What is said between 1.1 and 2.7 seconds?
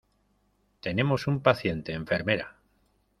un paciente, enfermera.